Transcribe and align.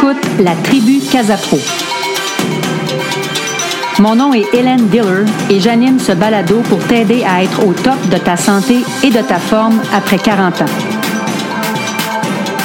écoutes 0.00 0.40
la 0.42 0.54
tribu 0.54 0.98
Casapro. 1.00 1.58
Mon 3.98 4.14
nom 4.14 4.32
est 4.32 4.46
Hélène 4.54 4.86
Diller 4.88 5.24
et 5.50 5.60
j'anime 5.60 5.98
ce 5.98 6.12
balado 6.12 6.62
pour 6.70 6.78
t'aider 6.78 7.22
à 7.22 7.42
être 7.42 7.66
au 7.66 7.74
top 7.74 8.00
de 8.08 8.16
ta 8.16 8.36
santé 8.38 8.78
et 9.02 9.10
de 9.10 9.20
ta 9.20 9.38
forme 9.38 9.78
après 9.92 10.16
40 10.16 10.62
ans. 10.62 10.72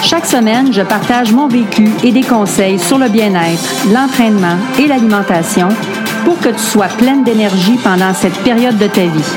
Chaque 0.02 0.26
semaine, 0.26 0.72
je 0.72 0.82
partage 0.82 1.34
mon 1.34 1.50
vécu 1.50 1.90
et 2.06 2.14
des 2.14 2.24
conseils 2.24 2.80
sur 2.80 2.98
le 2.98 3.10
bien-être, 3.10 3.92
l'entraînement 3.94 4.58
et 4.80 4.88
l'alimentation 4.88 5.68
pour 6.24 6.40
que 6.40 6.50
tu 6.50 6.60
sois 6.60 6.88
pleine 6.88 7.26
d'énergie 7.26 7.78
pendant 7.84 8.14
cette 8.14 8.38
période 8.44 8.78
de 8.78 8.88
ta 8.88 9.02
vie. 9.02 9.32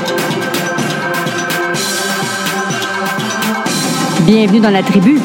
Bienvenue 4.21 4.61
dans 4.61 4.71
la 4.71 4.83
tribu. 4.83 5.19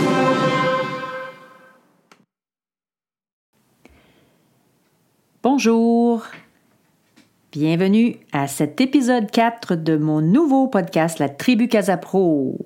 Bonjour. 5.57 6.27
Bienvenue 7.53 8.17
à 8.33 8.49
cet 8.49 8.81
épisode 8.81 9.31
4 9.31 9.77
de 9.77 9.97
mon 9.97 10.21
nouveau 10.21 10.67
podcast, 10.67 11.21
La 11.21 11.29
Tribu 11.29 11.69
Casapro. 11.69 12.59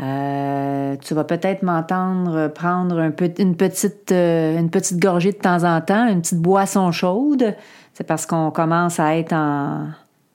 Euh, 0.00 0.96
tu 0.96 1.12
vas 1.12 1.24
peut-être 1.24 1.62
m'entendre 1.62 2.48
prendre 2.48 2.96
euh, 2.96 3.10
une 3.38 4.70
petite 4.70 4.98
gorgée 4.98 5.32
de 5.32 5.36
temps 5.36 5.62
en 5.64 5.78
temps, 5.82 6.08
une 6.08 6.22
petite 6.22 6.40
boisson 6.40 6.90
chaude. 6.90 7.54
C'est 7.92 8.06
parce 8.06 8.24
qu'on 8.24 8.50
commence 8.50 8.98
à 8.98 9.18
être 9.18 9.34
en, 9.34 9.88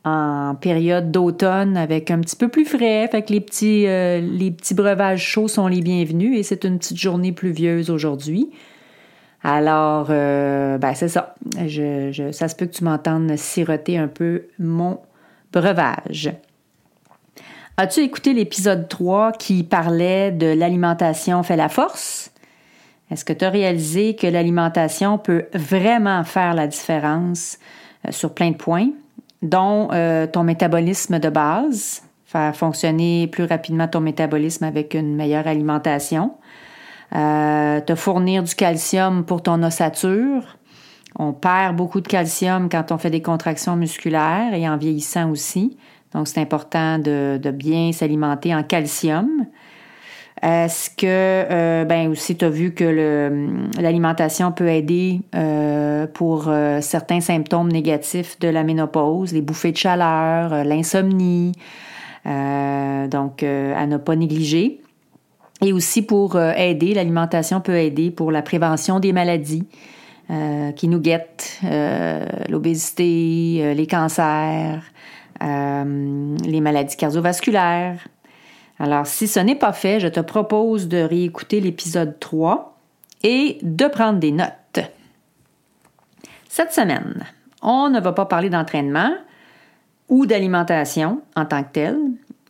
en 0.05 0.53
période 0.53 1.09
d'automne 1.09 1.77
avec 1.77 2.11
un 2.11 2.19
petit 2.19 2.35
peu 2.35 2.49
plus 2.49 2.65
frais. 2.65 3.07
Fait 3.07 3.23
que 3.23 3.33
les 3.33 3.41
petits, 3.41 3.87
euh, 3.87 4.21
les 4.21 4.51
petits 4.51 4.75
breuvages 4.75 5.23
chauds 5.23 5.47
sont 5.47 5.65
les 5.65 5.81
bienvenus 5.81 6.37
et 6.37 6.43
c'est 6.43 6.63
une 6.63 6.77
petite 6.77 6.97
journée 6.97 7.31
pluvieuse 7.31 7.89
aujourd'hui. 7.89 8.51
Alors, 9.43 10.07
euh, 10.09 10.77
ben 10.77 10.93
c'est 10.93 11.07
ça. 11.07 11.35
Ça 11.53 12.47
se 12.47 12.55
peut 12.55 12.65
que 12.65 12.73
tu 12.73 12.83
m'entendes 12.83 13.35
siroter 13.37 13.97
un 13.97 14.07
peu 14.07 14.47
mon 14.59 14.99
breuvage. 15.51 16.33
As-tu 17.77 18.01
écouté 18.01 18.33
l'épisode 18.33 18.89
3 18.89 19.31
qui 19.31 19.63
parlait 19.63 20.31
de 20.31 20.47
l'alimentation 20.47 21.43
fait 21.43 21.55
la 21.55 21.69
force? 21.69 22.31
Est-ce 23.09 23.23
que 23.23 23.33
tu 23.33 23.45
as 23.45 23.49
réalisé 23.49 24.15
que 24.15 24.27
l'alimentation 24.27 25.17
peut 25.17 25.45
vraiment 25.53 26.23
faire 26.25 26.53
la 26.53 26.67
différence 26.67 27.57
euh, 28.05 28.11
sur 28.11 28.33
plein 28.33 28.51
de 28.51 28.57
points, 28.57 28.89
dont 29.41 29.89
euh, 29.93 30.27
ton 30.27 30.43
métabolisme 30.43 31.19
de 31.19 31.29
base, 31.29 32.03
faire 32.25 32.55
fonctionner 32.55 33.27
plus 33.27 33.45
rapidement 33.45 33.87
ton 33.87 34.01
métabolisme 34.01 34.65
avec 34.65 34.93
une 34.93 35.15
meilleure 35.15 35.47
alimentation, 35.47 36.33
euh, 37.15 37.81
te 37.81 37.95
fournir 37.95 38.43
du 38.43 38.53
calcium 38.53 39.25
pour 39.25 39.41
ton 39.41 39.63
ossature. 39.63 40.57
On 41.17 41.33
perd 41.33 41.75
beaucoup 41.75 42.01
de 42.01 42.07
calcium 42.07 42.69
quand 42.69 42.91
on 42.91 42.97
fait 42.97 43.09
des 43.09 43.21
contractions 43.21 43.75
musculaires 43.75 44.53
et 44.53 44.69
en 44.69 44.77
vieillissant 44.77 45.29
aussi. 45.31 45.77
Donc, 46.13 46.27
c'est 46.27 46.39
important 46.39 46.99
de, 46.99 47.39
bien 47.51 47.91
s'alimenter 47.91 48.53
en 48.53 48.63
calcium. 48.63 49.45
Est-ce 50.41 50.89
que, 50.91 51.05
euh, 51.05 51.83
ben 51.83 52.09
aussi, 52.09 52.37
tu 52.37 52.45
as 52.45 52.49
vu 52.49 52.73
que 52.73 53.65
l'alimentation 53.79 54.51
peut 54.51 54.69
aider 54.69 55.21
euh, 55.35 56.07
pour 56.07 56.49
certains 56.81 57.19
symptômes 57.19 57.71
négatifs 57.71 58.39
de 58.39 58.47
la 58.47 58.63
ménopause, 58.63 59.33
les 59.33 59.41
bouffées 59.41 59.71
de 59.71 59.77
chaleur, 59.77 60.63
l'insomnie. 60.63 61.51
donc, 62.25 63.43
à 63.43 63.87
ne 63.87 63.97
pas 63.97 64.15
négliger. 64.15 64.81
Et 65.61 65.73
aussi 65.73 66.01
pour 66.01 66.35
euh, 66.35 66.53
aider, 66.53 66.93
l'alimentation 66.93 67.59
peut 67.61 67.77
aider 67.77 68.11
pour 68.11 68.31
la 68.31 68.41
prévention 68.41 68.99
des 68.99 69.11
maladies 69.11 69.67
euh, 70.29 70.71
qui 70.71 70.87
nous 70.87 70.99
guettent, 70.99 71.59
euh, 71.63 72.25
l'obésité, 72.47 73.73
les 73.75 73.87
cancers, 73.87 74.81
les 75.41 76.61
maladies 76.61 76.97
cardiovasculaires. 76.97 78.07
Alors, 78.77 79.07
si 79.07 79.27
ce 79.27 79.39
n'est 79.39 79.55
pas 79.55 79.73
fait, 79.73 79.99
je 79.99 80.07
te 80.07 80.19
propose 80.19 80.87
de 80.87 80.97
réécouter 80.97 81.59
l'épisode 81.59 82.19
3 82.19 82.77
et 83.23 83.57
de 83.61 83.85
prendre 83.87 84.19
des 84.19 84.31
notes. 84.31 84.79
Cette 86.47 86.73
semaine, 86.73 87.25
on 87.61 87.89
ne 87.89 87.99
va 87.99 88.11
pas 88.13 88.25
parler 88.25 88.49
d'entraînement 88.49 89.11
ou 90.07 90.25
d'alimentation 90.25 91.21
en 91.35 91.45
tant 91.45 91.63
que 91.63 91.71
tel, 91.73 91.97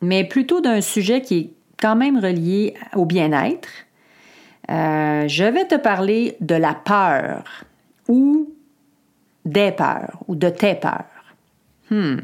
mais 0.02 0.24
plutôt 0.24 0.62
d'un 0.62 0.81
sujet 0.81 1.22
qui 1.22 1.38
est 1.38 1.53
quand 1.80 1.96
même 1.96 2.20
relié 2.20 2.74
au 2.96 3.06
bien-être. 3.06 3.70
Euh, 4.70 5.28
je 5.28 5.44
vais 5.44 5.66
te 5.66 5.76
parler 5.76 6.38
de 6.42 6.56
la 6.56 6.74
peur 6.74 7.44
ou 8.08 8.54
des 9.46 9.72
peurs 9.72 10.20
ou 10.28 10.36
de 10.36 10.50
tes 10.50 10.76
peurs. 10.76 11.06
Hmm. 11.90 12.18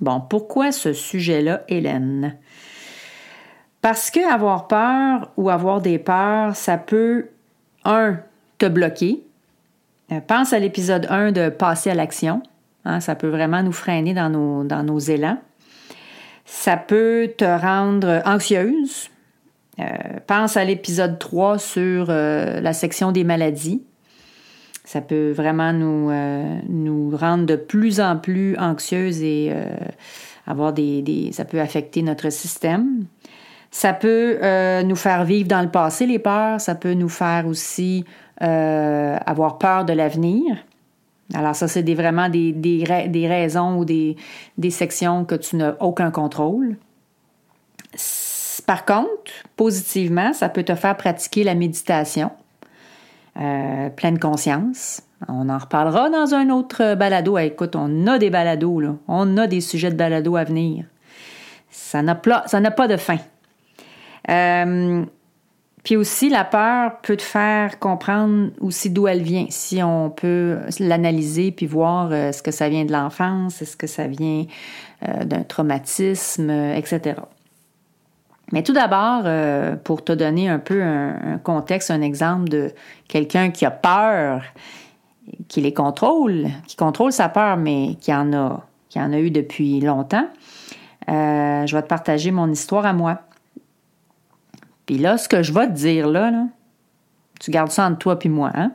Bon, 0.00 0.20
pourquoi 0.20 0.72
ce 0.72 0.92
sujet-là, 0.92 1.62
Hélène? 1.68 2.36
Parce 3.80 4.10
que 4.10 4.32
avoir 4.32 4.68
peur 4.68 5.30
ou 5.36 5.50
avoir 5.50 5.80
des 5.80 5.98
peurs, 5.98 6.56
ça 6.56 6.78
peut, 6.78 7.28
un, 7.84 8.18
te 8.58 8.66
bloquer. 8.66 9.22
Euh, 10.10 10.20
pense 10.20 10.52
à 10.52 10.58
l'épisode 10.58 11.06
1 11.10 11.32
de 11.32 11.48
passer 11.48 11.90
à 11.90 11.94
l'action. 11.94 12.42
Hein, 12.84 13.00
ça 13.00 13.14
peut 13.14 13.28
vraiment 13.28 13.62
nous 13.62 13.72
freiner 13.72 14.14
dans 14.14 14.30
nos, 14.30 14.64
dans 14.64 14.82
nos 14.82 14.98
élans. 14.98 15.38
Ça 16.50 16.78
peut 16.78 17.30
te 17.36 17.44
rendre 17.44 18.22
anxieuse. 18.24 19.10
Euh, 19.78 19.84
pense 20.26 20.56
à 20.56 20.64
l'épisode 20.64 21.18
3 21.18 21.58
sur 21.58 22.06
euh, 22.08 22.58
la 22.60 22.72
section 22.72 23.12
des 23.12 23.22
maladies. 23.22 23.82
Ça 24.82 25.02
peut 25.02 25.30
vraiment 25.30 25.74
nous, 25.74 26.10
euh, 26.10 26.58
nous 26.70 27.14
rendre 27.14 27.44
de 27.44 27.54
plus 27.54 28.00
en 28.00 28.16
plus 28.16 28.56
anxieuses 28.56 29.22
et 29.22 29.52
avoir 30.46 30.72
des, 30.72 31.28
Ça 31.32 31.44
peut 31.44 31.60
affecter 31.60 32.00
notre 32.00 32.30
système. 32.30 33.04
Ça 33.70 33.92
peut 33.92 34.38
nous 34.84 34.96
faire 34.96 35.26
vivre 35.26 35.48
dans 35.48 35.60
le 35.60 35.70
passé 35.70 36.06
les 36.06 36.18
peurs. 36.18 36.62
Ça 36.62 36.74
peut 36.74 36.94
nous 36.94 37.10
faire 37.10 37.46
aussi 37.46 38.06
avoir 38.40 39.58
peur 39.58 39.84
de 39.84 39.92
l'avenir. 39.92 40.56
Alors 41.34 41.54
ça, 41.54 41.68
c'est 41.68 41.82
vraiment 41.94 42.28
des, 42.28 42.52
des, 42.52 43.28
raisons 43.28 43.78
ou 43.78 43.84
des, 43.84 44.16
des 44.56 44.70
sections 44.70 45.24
que 45.24 45.34
tu 45.34 45.56
n'as 45.56 45.74
aucun 45.80 46.10
contrôle. 46.10 46.76
Par 48.66 48.84
contre, 48.84 49.32
positivement, 49.56 50.32
ça 50.32 50.48
peut 50.48 50.62
te 50.62 50.74
faire 50.74 50.96
pratiquer 50.96 51.44
la 51.44 51.54
méditation, 51.54 52.30
euh, 53.38 53.90
pleine 53.90 54.18
conscience. 54.18 55.02
On 55.28 55.48
en 55.48 55.58
reparlera 55.58 56.10
dans 56.10 56.34
un 56.34 56.50
autre 56.50 56.94
balado. 56.94 57.36
écoute, 57.38 57.76
on 57.76 58.06
a 58.06 58.18
des 58.18 58.30
balados, 58.30 58.80
là. 58.80 58.94
on 59.08 59.36
a 59.36 59.46
des 59.46 59.60
sujets 59.60 59.90
de 59.90 59.96
balado 59.96 60.36
à 60.36 60.44
venir. 60.44 60.84
Ça 61.70 62.02
n'a 62.02 62.14
pas 62.14 62.88
de 62.88 62.96
fin. 62.96 63.18
Euh, 64.30 65.04
puis 65.84 65.96
aussi, 65.96 66.28
la 66.28 66.44
peur 66.44 66.98
peut 67.02 67.16
te 67.16 67.22
faire 67.22 67.78
comprendre 67.78 68.50
aussi 68.60 68.90
d'où 68.90 69.06
elle 69.06 69.22
vient, 69.22 69.46
si 69.48 69.82
on 69.82 70.10
peut 70.10 70.58
l'analyser 70.80 71.52
puis 71.52 71.66
voir 71.66 72.10
euh, 72.10 72.28
est-ce 72.28 72.42
que 72.42 72.50
ça 72.50 72.68
vient 72.68 72.84
de 72.84 72.92
l'enfance, 72.92 73.62
est-ce 73.62 73.76
que 73.76 73.86
ça 73.86 74.06
vient 74.06 74.44
euh, 75.06 75.24
d'un 75.24 75.42
traumatisme, 75.42 76.50
etc. 76.50 77.20
Mais 78.52 78.62
tout 78.62 78.72
d'abord, 78.72 79.22
euh, 79.26 79.76
pour 79.76 80.02
te 80.02 80.12
donner 80.12 80.48
un 80.48 80.58
peu 80.58 80.82
un, 80.82 81.38
contexte, 81.42 81.90
un 81.90 82.02
exemple 82.02 82.48
de 82.48 82.72
quelqu'un 83.06 83.50
qui 83.50 83.64
a 83.64 83.70
peur, 83.70 84.42
qui 85.48 85.60
les 85.60 85.74
contrôle, 85.74 86.48
qui 86.66 86.76
contrôle 86.76 87.12
sa 87.12 87.28
peur, 87.28 87.56
mais 87.56 87.96
qui 88.00 88.12
en 88.12 88.32
a, 88.32 88.64
qui 88.88 88.98
en 88.98 89.12
a 89.12 89.18
eu 89.18 89.30
depuis 89.30 89.80
longtemps, 89.80 90.26
je 91.06 91.74
vais 91.74 91.82
te 91.82 91.88
partager 91.88 92.30
mon 92.30 92.50
histoire 92.50 92.86
à 92.86 92.94
moi. 92.94 93.20
Puis 94.88 94.96
là, 94.96 95.18
ce 95.18 95.28
que 95.28 95.42
je 95.42 95.52
vais 95.52 95.66
te 95.66 95.72
dire 95.72 96.08
là, 96.08 96.46
tu 97.40 97.50
gardes 97.50 97.70
ça 97.70 97.86
entre 97.86 97.98
toi 97.98 98.18
et 98.22 98.28
moi. 98.30 98.50
Hein? 98.54 98.72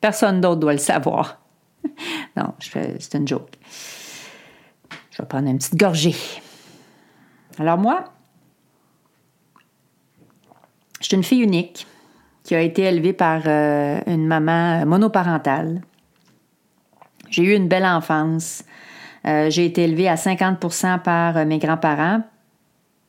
Personne 0.00 0.40
d'autre 0.40 0.58
doit 0.58 0.72
le 0.72 0.80
savoir. 0.80 1.38
non, 2.36 2.54
c'est 2.58 3.14
une 3.14 3.28
joke. 3.28 3.52
Je 5.12 5.22
vais 5.22 5.28
prendre 5.28 5.48
une 5.48 5.58
petite 5.58 5.76
gorgée. 5.76 6.16
Alors 7.60 7.78
moi, 7.78 8.06
je 11.00 11.06
suis 11.06 11.16
une 11.16 11.22
fille 11.22 11.42
unique 11.42 11.86
qui 12.42 12.56
a 12.56 12.60
été 12.60 12.82
élevée 12.82 13.12
par 13.12 13.42
euh, 13.46 14.00
une 14.08 14.26
maman 14.26 14.84
monoparentale. 14.86 15.82
J'ai 17.30 17.44
eu 17.44 17.54
une 17.54 17.68
belle 17.68 17.86
enfance. 17.86 18.64
Euh, 19.24 19.50
j'ai 19.50 19.66
été 19.66 19.84
élevée 19.84 20.08
à 20.08 20.16
50% 20.16 21.00
par 21.02 21.36
euh, 21.36 21.44
mes 21.44 21.58
grands-parents, 21.58 22.24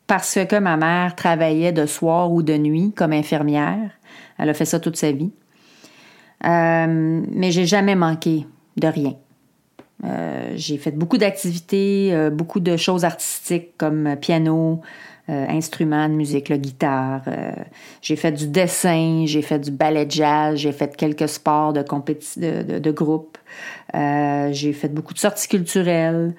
parce 0.08 0.40
que 0.48 0.60
ma 0.60 0.78
mère 0.78 1.16
travaillait 1.16 1.72
de 1.72 1.86
soir 1.86 2.32
ou 2.32 2.44
de 2.44 2.58
nuit 2.58 2.94
comme 2.96 3.14
infirmière. 3.14 3.92
Elle 4.38 4.50
a 4.50 4.54
fait 4.54 4.66
ça 4.66 4.80
toute 4.80 4.98
sa 4.98 5.12
vie. 5.12 5.32
Euh, 6.44 7.22
mais 7.32 7.52
j'ai 7.52 7.66
jamais 7.66 7.96
manqué 7.96 8.46
de 8.78 8.88
rien. 8.88 9.14
Euh, 10.04 10.54
j'ai 10.56 10.78
fait 10.78 10.92
beaucoup 10.92 11.18
d'activités, 11.18 12.10
euh, 12.14 12.30
beaucoup 12.30 12.60
de 12.60 12.78
choses 12.78 13.06
artistiques 13.06 13.78
comme 13.78 14.16
piano, 14.20 14.82
instruments 15.28 16.08
de 16.08 16.14
musique, 16.14 16.50
la 16.50 16.60
guitare. 16.60 17.24
j'ai 18.04 18.16
fait 18.16 18.32
du 18.32 18.46
dessin, 18.46 19.24
j'ai 19.26 19.42
fait 19.42 19.58
du 19.58 19.72
ballet 19.72 20.06
jazz, 20.08 20.56
j'ai 20.56 20.72
fait 20.72 20.96
quelques 20.96 21.28
sports 21.28 21.74
de, 21.74 21.82
de, 21.82 22.78
de, 22.78 22.92
groupe. 22.92 23.36
j'ai 23.92 24.72
fait 24.72 24.90
beaucoup 24.90 25.16
de 25.16 25.18
sorties 25.18 25.48
culturelles. 25.48 26.36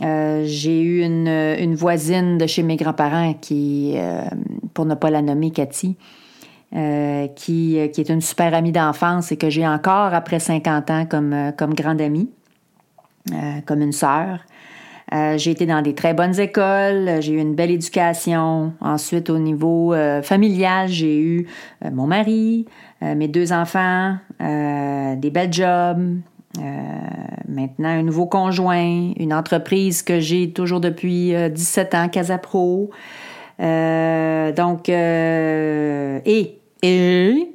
J'ai 0.00 0.82
eu 0.82 1.02
une, 1.02 1.74
voisine 1.74 2.38
de 2.38 2.46
chez 2.46 2.62
mes 2.62 2.76
grands-parents 2.76 3.34
qui, 3.34 3.96
pour 4.74 4.86
ne 4.86 4.94
pas 4.94 5.10
la 5.10 5.22
nommer, 5.22 5.50
Cathy, 5.50 5.96
euh, 6.76 7.26
qui, 7.34 7.76
est 7.78 8.08
une 8.08 8.20
super 8.20 8.54
amie 8.54 8.70
d'enfance 8.70 9.32
et 9.32 9.36
que 9.36 9.50
j'ai 9.50 9.66
encore 9.66 10.14
après 10.14 10.38
50 10.38 10.90
ans 10.90 11.04
comme, 11.04 11.32
euh, 11.32 11.50
comme 11.50 11.74
grande 11.74 12.00
amie, 12.00 12.30
euh, 13.32 13.60
comme 13.66 13.80
une 13.80 13.90
sœur. 13.90 14.44
j'ai 15.12 15.50
été 15.50 15.66
dans 15.66 15.82
des 15.82 15.96
très 15.96 16.14
bonnes 16.14 16.38
écoles, 16.38 17.20
j'ai 17.20 17.32
eu 17.32 17.38
une 17.38 17.56
belle 17.56 17.72
éducation. 17.72 18.72
Ensuite, 18.80 19.30
au 19.30 19.40
niveau 19.40 19.92
familial, 20.22 20.86
j'ai 20.86 21.18
eu 21.18 21.48
mon 21.90 22.06
mari, 22.06 22.66
mes 23.02 23.26
deux 23.26 23.52
enfants, 23.52 24.18
des 24.38 25.30
belles 25.32 25.52
jobs, 25.52 26.20
maintenant 26.58 27.88
un 27.88 28.02
nouveau 28.02 28.26
conjoint, 28.26 29.12
une 29.16 29.32
entreprise 29.32 30.02
que 30.02 30.20
j'ai 30.20 30.50
toujours 30.50 30.80
depuis 30.80 31.32
17 31.50 31.94
ans, 31.94 32.08
Casapro. 32.08 32.90
donc, 33.58 34.88
et 34.88 36.60
et 36.82 37.54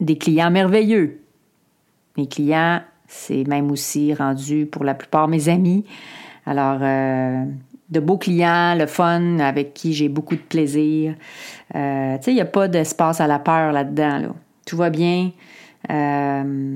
des 0.00 0.18
clients 0.18 0.50
merveilleux. 0.50 1.20
Mes 2.16 2.26
clients, 2.26 2.80
c'est 3.06 3.46
même 3.46 3.70
aussi 3.70 4.14
rendu 4.14 4.66
pour 4.66 4.84
la 4.84 4.94
plupart 4.94 5.28
mes 5.28 5.48
amis. 5.48 5.84
Alors, 6.46 6.78
euh, 6.82 7.44
de 7.90 8.00
beaux 8.00 8.18
clients, 8.18 8.74
le 8.76 8.86
fun, 8.86 9.38
avec 9.38 9.74
qui 9.74 9.92
j'ai 9.92 10.08
beaucoup 10.08 10.34
de 10.34 10.40
plaisir. 10.40 11.14
Euh, 11.74 12.16
tu 12.18 12.24
sais, 12.24 12.30
il 12.32 12.34
n'y 12.34 12.40
a 12.40 12.46
pas 12.46 12.68
d'espace 12.68 13.20
à 13.20 13.26
la 13.26 13.38
peur 13.38 13.72
là-dedans. 13.72 14.34
Tout 14.66 14.76
va 14.76 14.90
bien. 14.90 15.30
Euh, 15.90 16.74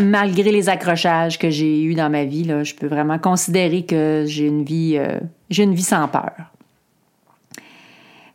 malgré 0.00 0.50
les 0.52 0.68
accrochages 0.68 1.38
que 1.38 1.50
j'ai 1.50 1.84
eus 1.84 1.94
dans 1.94 2.10
ma 2.10 2.24
vie, 2.24 2.44
là, 2.44 2.64
je 2.64 2.74
peux 2.74 2.86
vraiment 2.86 3.18
considérer 3.18 3.84
que 3.84 4.24
j'ai 4.26 4.46
une 4.46 4.64
vie, 4.64 4.98
j'ai 5.48 5.62
une 5.62 5.74
vie 5.74 5.82
sans 5.82 6.08
peur. 6.08 6.32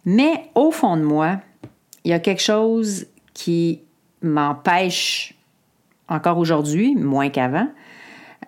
Mais 0.05 0.49
au 0.55 0.71
fond 0.71 0.97
de 0.97 1.03
moi, 1.03 1.39
il 2.03 2.11
y 2.11 2.13
a 2.13 2.19
quelque 2.19 2.41
chose 2.41 3.07
qui 3.33 3.81
m'empêche, 4.21 5.33
encore 6.07 6.37
aujourd'hui, 6.37 6.95
moins 6.95 7.29
qu'avant, 7.29 7.67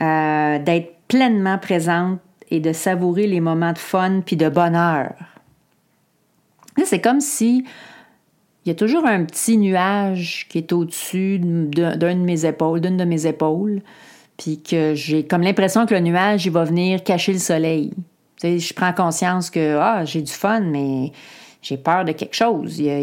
euh, 0.02 0.60
d'être 0.60 0.96
pleinement 1.08 1.58
présente 1.58 2.20
et 2.50 2.60
de 2.60 2.74
savourer 2.74 3.28
les 3.28 3.40
moments 3.40 3.74
de 3.74 3.78
fun 3.78 4.22
puis 4.26 4.36
de 4.36 4.50
bonheur. 4.50 5.14
C'est 6.84 7.02
comme 7.02 7.22
si 7.22 7.66
il 8.66 8.70
y 8.70 8.72
a 8.72 8.76
toujours 8.76 9.06
un 9.06 9.26
petit 9.26 9.58
nuage 9.58 10.48
qui 10.50 10.58
est 10.58 10.72
au-dessus 10.72 11.40
d'un 11.40 11.98
de 11.98 12.14
mes 12.14 12.46
épaules, 12.46 12.80
d'une 12.80 12.98
de 12.98 13.04
mes 13.04 13.26
épaules, 13.26 13.82
puis 14.38 14.62
que 14.62 14.96
j'ai 14.96 15.26
comme 15.26 15.42
l'impression 15.42 15.86
que 15.86 15.94
le 15.94 16.00
nuage, 16.00 16.46
il 16.46 16.52
va 16.52 16.64
venir 16.64 17.04
cacher 17.04 17.34
le 17.34 17.40
soleil. 17.40 17.92
je 18.42 18.74
prends 18.74 18.94
conscience 18.94 19.50
que 19.50 19.78
ah, 19.78 20.06
j'ai 20.06 20.22
du 20.22 20.32
fun, 20.32 20.62
mais 20.62 21.12
j'ai 21.62 21.78
peur 21.78 22.06
de 22.06 22.14
quelque 22.14 22.36
chose. 22.36 22.80
Il 22.80 22.86
y, 22.86 22.90
a, 22.90 23.00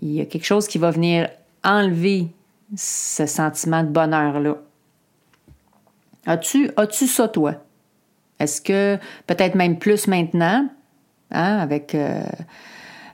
il, 0.00 0.02
y 0.02 0.20
a 0.20 0.24
quelque 0.24 0.46
chose 0.46 0.68
qui 0.68 0.78
va 0.78 0.90
venir 0.90 1.28
enlever 1.64 2.28
ce 2.76 3.26
sentiment 3.26 3.82
de 3.82 3.88
bonheur-là. 3.88 4.56
As-tu, 6.26 6.70
as-tu 6.76 7.06
ça, 7.06 7.26
toi? 7.26 7.54
Est-ce 8.38 8.60
que, 8.60 8.98
peut-être 9.26 9.54
même 9.54 9.78
plus 9.78 10.06
maintenant, 10.06 10.68
hein, 11.30 11.58
avec, 11.58 11.94
euh, 11.94 12.22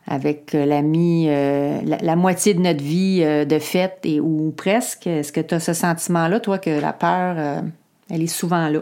avec 0.07 0.53
l'ami, 0.53 1.27
euh, 1.29 1.81
la, 1.83 2.17
moitié 2.17 2.55
de 2.55 2.61
notre 2.61 2.83
vie 2.83 3.21
euh, 3.23 3.45
de 3.45 3.59
fête 3.59 4.01
et 4.05 4.21
ou 4.21 4.53
presque, 4.57 5.07
est-ce 5.07 5.33
que 5.33 5.41
tu 5.41 5.55
as 5.55 5.61
ce 5.61 5.73
sentiment-là, 5.73 6.41
toi, 6.41 6.59
que 6.59 6.71
la 6.71 6.93
peur, 6.93 7.63
elle 8.11 8.23
est 8.23 8.27
souvent 8.27 8.69
là? 8.69 8.81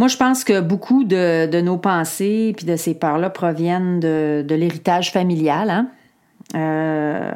Moi, 0.00 0.08
je 0.08 0.16
pense 0.16 0.44
que 0.44 0.60
beaucoup 0.60 1.04
de, 1.04 1.60
nos 1.60 1.76
pensées 1.76 2.54
puis 2.56 2.64
de 2.64 2.76
ces 2.76 2.94
peurs-là 2.94 3.28
proviennent 3.28 4.00
de, 4.00 4.54
l'héritage 4.54 5.12
familial. 5.12 5.68
Hein. 5.68 5.88
Euh, 6.54 7.30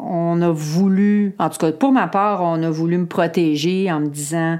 on 0.00 0.42
a 0.42 0.50
voulu, 0.50 1.36
en 1.38 1.48
tout 1.50 1.58
cas 1.58 1.70
pour 1.70 1.92
ma 1.92 2.08
part, 2.08 2.42
on 2.42 2.60
a 2.64 2.70
voulu 2.70 2.98
me 2.98 3.06
protéger 3.06 3.90
en 3.92 4.00
me 4.00 4.08
disant 4.08 4.58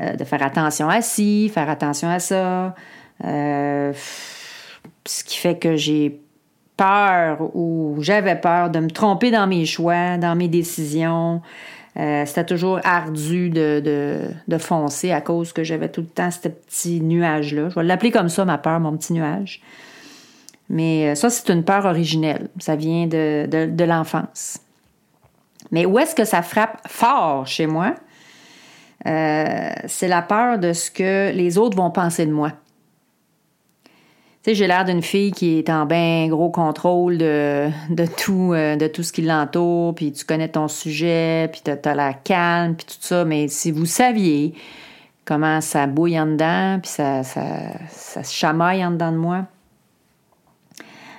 euh, 0.00 0.14
de 0.14 0.22
faire 0.22 0.44
attention 0.44 0.88
à 0.88 1.02
ci, 1.02 1.50
faire 1.52 1.68
attention 1.68 2.08
à 2.08 2.20
ça. 2.20 2.76
Euh, 3.24 3.92
ce 5.06 5.24
qui 5.24 5.36
fait 5.36 5.58
que 5.58 5.76
j'ai 5.76 6.20
peur 6.78 7.54
ou 7.54 7.96
j'avais 8.00 8.36
peur 8.36 8.70
de 8.70 8.78
me 8.78 8.88
tromper 8.88 9.30
dans 9.30 9.46
mes 9.46 9.66
choix, 9.66 10.16
dans 10.16 10.34
mes 10.34 10.48
décisions. 10.48 11.42
Euh, 11.98 12.24
c'était 12.24 12.46
toujours 12.46 12.78
ardu 12.84 13.50
de, 13.50 14.30
foncer 14.58 15.10
à 15.10 15.20
cause 15.20 15.52
que 15.52 15.64
j'avais 15.64 15.88
tout 15.88 16.02
le 16.02 16.06
temps 16.06 16.30
ce 16.30 16.48
petit 16.48 17.00
nuage-là. 17.00 17.70
Je 17.70 17.74
vais 17.74 17.82
l'appeler 17.82 18.12
comme 18.12 18.28
ça, 18.28 18.44
ma 18.44 18.56
peur, 18.56 18.78
mon 18.80 18.96
petit 18.96 19.12
nuage. 19.12 19.60
Mais 20.70 21.08
euh, 21.08 21.14
ça, 21.16 21.28
c'est 21.28 21.50
une 21.50 21.64
peur 21.64 21.86
originelle. 21.86 22.48
Ça 22.60 22.76
vient 22.76 23.06
de, 23.06 23.84
l'enfance. 23.84 24.60
Mais 25.72 25.86
où 25.86 25.98
est-ce 25.98 26.14
que 26.14 26.24
ça 26.24 26.42
frappe 26.42 26.80
fort 26.86 27.46
chez 27.46 27.66
moi? 27.66 27.94
Euh, 29.06 29.70
c'est 29.86 30.08
la 30.08 30.22
peur 30.22 30.58
de 30.58 30.72
ce 30.72 30.90
que 30.90 31.32
les 31.32 31.58
autres 31.58 31.76
vont 31.76 31.90
penser 31.90 32.26
de 32.26 32.32
moi 32.32 32.52
j'ai 34.46 34.66
l'air 34.66 34.84
d'une 34.84 35.02
fille 35.02 35.32
qui 35.32 35.58
est 35.58 35.70
en 35.70 35.86
bien 35.86 36.28
gros 36.28 36.50
contrôle 36.50 37.18
de, 37.18 37.70
tout, 38.16 38.52
euh, 38.54 38.76
de 38.76 38.86
tout 38.86 39.02
ce 39.02 39.12
qui 39.12 39.22
l'entoure, 39.22 39.94
puis 39.94 40.12
tu 40.12 40.24
connais 40.24 40.48
ton 40.48 40.68
sujet, 40.68 41.48
puis 41.52 41.60
tu 41.64 41.70
as, 41.70 41.94
la 41.94 42.14
calme, 42.14 42.74
puis 42.74 42.86
tout 42.86 43.00
ça. 43.00 43.24
Mais 43.24 43.48
si 43.48 43.70
vous 43.70 43.86
saviez 43.86 44.54
comment 45.24 45.60
ça 45.60 45.86
bouille 45.86 46.18
en 46.18 46.26
dedans, 46.26 46.78
puis 46.80 46.90
ça, 46.90 47.22
ça, 47.22 47.42
se 47.90 48.32
chamaille 48.32 48.84
en 48.84 48.92
dedans 48.92 49.12
de 49.12 49.18
moi. 49.18 49.46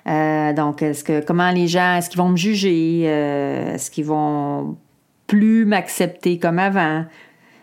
Euh, 0.07 0.53
donc, 0.53 0.81
est-ce 0.81 1.03
que 1.03 1.23
comment 1.23 1.51
les 1.51 1.67
gens, 1.67 1.97
est-ce 1.97 2.09
qu'ils 2.09 2.19
vont 2.19 2.29
me 2.29 2.37
juger? 2.37 3.03
Euh, 3.05 3.75
est-ce 3.75 3.91
qu'ils 3.91 4.05
vont 4.05 4.75
plus 5.27 5.65
m'accepter 5.65 6.39
comme 6.39 6.57
avant? 6.57 7.05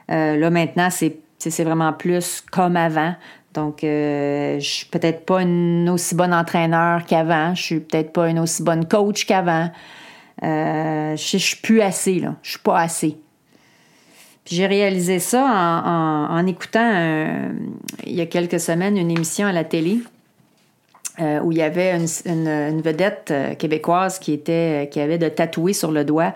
là, 0.09 0.51
maintenant, 0.51 0.89
c'est 0.89 1.65
vraiment 1.65 1.93
plus 1.93 2.45
comme 2.53 2.77
avant. 2.77 3.17
Donc, 3.57 3.83
euh, 3.85 4.61
je 4.61 4.69
suis 4.69 4.87
peut-être 4.87 5.25
pas 5.25 5.41
une 5.41 5.89
aussi 5.89 6.15
bonne 6.15 6.35
entraîneur 6.35 7.07
qu'avant. 7.07 7.55
Je 7.55 7.63
suis 7.63 7.81
peut-être 7.81 8.13
pas 8.13 8.29
une 8.29 8.39
aussi 8.39 8.63
bonne 8.63 8.87
coach 8.87 9.25
qu'avant. 9.25 9.71
Euh, 10.43 11.17
je, 11.17 11.37
ne 11.37 11.41
suis 11.41 11.57
plus 11.57 11.81
assez, 11.81 12.21
là. 12.21 12.35
Je 12.43 12.51
suis 12.51 12.59
pas 12.59 12.79
assez. 12.79 13.17
Puis 14.45 14.57
j'ai 14.57 14.67
réalisé 14.67 15.19
ça 15.19 15.43
en, 15.45 16.47
écoutant, 16.47 16.89
il 18.05 18.15
y 18.15 18.21
a 18.21 18.27
quelques 18.27 18.61
semaines, 18.61 18.97
une 18.97 19.11
émission 19.11 19.49
à 19.49 19.53
la 19.53 19.65
télé 19.65 19.99
euh, 21.19 21.41
où 21.41 21.51
il 21.51 21.59
y 21.59 21.63
avait 21.63 21.99
une, 22.27 22.81
vedette 22.81 23.35
québécoise 23.59 24.21
qui, 24.21 24.33
était, 24.33 24.89
qui 24.93 25.01
avait 25.01 25.19
de 25.19 25.29
tatouer 25.29 25.73
sur 25.73 25.91
le 25.91 26.05
doigt 26.05 26.33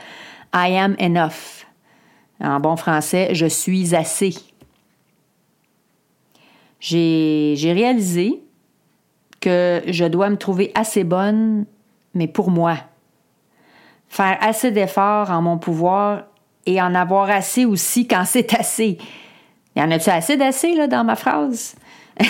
I 0.52 0.76
am 0.76 0.96
enough. 0.98 1.66
En 2.40 2.58
bon 2.58 2.74
français, 2.74 3.28
je 3.32 3.46
suis 3.46 3.94
assez 3.94 4.34
j'ai 6.80 7.72
réalisé 7.72 8.42
que 9.40 9.82
je 9.86 10.04
dois 10.04 10.30
me 10.30 10.36
trouver 10.36 10.72
assez 10.74 11.04
bonne, 11.04 11.66
mais 12.14 12.26
pour 12.26 12.50
moi. 12.50 12.76
Faire 14.08 14.38
assez 14.40 14.70
d'efforts 14.70 15.30
en 15.30 15.40
mon 15.40 15.58
pouvoir 15.58 16.24
et 16.66 16.80
en 16.80 16.94
avoir 16.94 17.30
assez 17.30 17.64
aussi 17.64 18.06
quand 18.06 18.24
c'est 18.26 18.54
assez. 18.54 18.98
Y 19.76 19.82
en 19.82 19.90
a-tu 19.90 20.10
assez 20.10 20.36
d'assez 20.36 20.74
là, 20.74 20.88
dans 20.88 21.04
ma 21.04 21.16
phrase? 21.16 21.76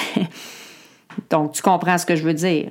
Donc, 1.31 1.53
tu 1.53 1.63
comprends 1.63 1.99
ce 1.99 2.07
que 2.07 2.17
je 2.17 2.23
veux 2.23 2.35
dire. 2.35 2.71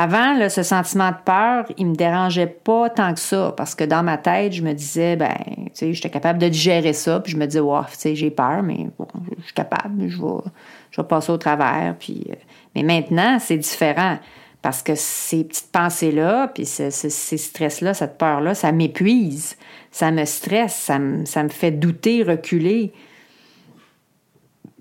Avant, 0.00 0.48
ce 0.48 0.62
sentiment 0.62 1.10
de 1.10 1.16
peur, 1.24 1.64
il 1.76 1.88
me 1.88 1.94
dérangeait 1.96 2.46
pas 2.46 2.88
tant 2.88 3.12
que 3.14 3.18
ça, 3.18 3.52
parce 3.56 3.74
que 3.74 3.82
dans 3.82 4.04
ma 4.04 4.16
tête, 4.16 4.52
je 4.52 4.62
me 4.62 4.72
disais, 4.72 5.16
ben, 5.16 5.34
tu 5.56 5.70
sais, 5.74 5.92
j'étais 5.92 6.08
capable 6.08 6.38
de 6.38 6.48
digérer 6.48 6.92
ça, 6.92 7.18
puis 7.18 7.32
je 7.32 7.36
me 7.36 7.46
disais, 7.46 7.58
wow, 7.58 7.82
tu 7.90 7.96
sais, 7.98 8.14
j'ai 8.14 8.30
peur, 8.30 8.62
mais 8.62 8.86
bon, 8.96 9.08
je 9.36 9.42
suis 9.42 9.54
capable, 9.54 10.08
je 10.08 10.16
vais, 10.16 10.50
je 10.92 11.00
vais 11.00 11.08
passer 11.08 11.32
au 11.32 11.36
travers. 11.36 11.96
Puis, 11.98 12.24
euh, 12.30 12.34
mais 12.76 12.84
maintenant, 12.84 13.40
c'est 13.40 13.56
différent, 13.56 14.18
parce 14.62 14.84
que 14.84 14.92
ces 14.94 15.42
petites 15.42 15.72
pensées-là, 15.72 16.46
puis 16.54 16.64
ces 16.64 16.90
stress-là, 16.90 17.92
cette 17.92 18.18
peur-là, 18.18 18.54
ça 18.54 18.70
m'épuise, 18.70 19.56
ça 19.90 20.12
me 20.12 20.24
stresse, 20.26 20.76
ça 20.76 21.00
me, 21.00 21.24
ça 21.24 21.42
me 21.42 21.48
fait 21.48 21.72
douter, 21.72 22.22
reculer. 22.22 22.92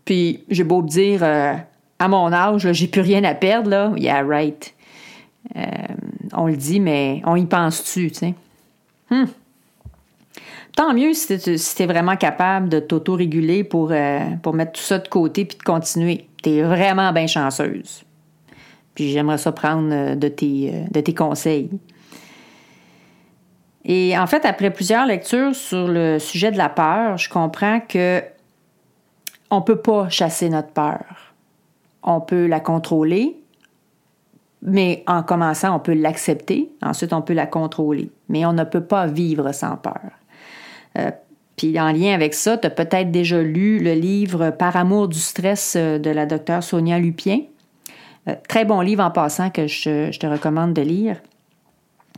Puis, 0.06 0.44
j'ai 0.52 0.64
beau 0.64 0.84
dire, 0.84 1.24
euh, 1.24 1.56
à 1.98 2.08
mon 2.08 2.32
âge, 2.32 2.72
j'ai 2.72 2.88
plus 2.88 3.02
rien 3.02 3.24
à 3.24 3.34
perdre, 3.34 3.72
là, 3.72 3.94
yeah, 3.98 4.22
right. 4.22 4.76
Euh, 5.56 5.62
on 6.34 6.48
le 6.48 6.56
dit, 6.56 6.80
mais 6.80 7.22
on 7.26 7.36
y 7.36 7.46
pense-tu, 7.46 8.12
tu 8.12 8.16
sais? 8.16 8.34
Hmm. 9.10 9.24
tant 10.76 10.94
mieux 10.94 11.14
si 11.14 11.40
tu 11.40 11.84
es 11.84 11.86
vraiment 11.86 12.18
capable 12.18 12.68
de 12.68 12.82
t'auto-réguler 12.82 13.64
pour, 13.64 13.94
euh, 13.94 14.20
pour 14.44 14.54
mettre 14.54 14.74
tout 14.74 14.82
ça 14.82 15.00
de 15.00 15.08
côté 15.08 15.46
puis 15.46 15.58
de 15.58 15.64
continuer. 15.64 16.28
Tu 16.44 16.50
es 16.50 16.62
vraiment 16.62 17.14
bien 17.14 17.26
chanceuse. 17.26 18.04
Puis 18.96 19.12
j'aimerais 19.12 19.38
ça 19.38 19.54
prendre 19.54 19.90
euh, 19.94 20.16
de 20.16 20.28
tes, 20.28 20.84
de 20.92 21.00
tes 21.00 21.14
conseils. 21.14 21.70
Et 23.86 24.18
en 24.18 24.28
fait, 24.28 24.44
après 24.44 24.70
plusieurs 24.70 25.06
lectures 25.06 25.56
sur 25.56 25.88
le 25.88 26.20
sujet 26.20 26.52
de 26.52 26.58
la 26.58 26.68
peur, 26.68 27.18
je 27.18 27.30
comprends 27.30 27.80
que 27.80 28.22
on 29.50 29.62
peut 29.62 29.80
pas 29.80 30.10
chasser 30.10 30.50
notre 30.50 30.72
peur. 30.72 31.34
On 32.04 32.20
peut 32.20 32.48
la 32.48 32.60
contrôler, 32.60 33.38
mais 34.62 35.04
en 35.08 35.24
commençant, 35.24 35.76
on 35.76 35.80
peut 35.80 35.94
l'accepter. 35.94 36.70
Ensuite, 36.82 37.14
on 37.14 37.22
peut 37.22 37.34
la 37.34 37.46
contrôler. 37.46 38.12
Mais 38.30 38.46
on 38.46 38.54
ne 38.54 38.64
peut 38.64 38.84
pas 38.84 39.08
vivre 39.08 39.52
sans 39.52 39.78
peur. 39.78 40.12
Euh, 40.98 41.12
puis 41.56 41.80
en 41.80 41.92
lien 41.92 42.14
avec 42.14 42.34
ça, 42.34 42.58
tu 42.58 42.68
as 42.68 42.70
peut-être 42.70 43.12
déjà 43.12 43.42
lu 43.42 43.80
le 43.80 43.94
livre 43.94 44.50
Par 44.52 44.76
amour 44.76 45.08
du 45.08 45.20
stress 45.20 45.76
euh, 45.76 46.00
de 46.00 46.10
la 46.10 46.26
docteure 46.26 46.64
Sonia 46.64 46.98
Lupien. 47.00 47.42
Euh, 48.28 48.36
très 48.48 48.66
bon 48.66 48.82
livre 48.82 49.04
en 49.04 49.12
passant 49.12 49.50
que 49.50 49.68
je, 49.68 50.18
te 50.18 50.28
recommande 50.28 50.74
de 50.74 50.82
lire, 50.82 51.18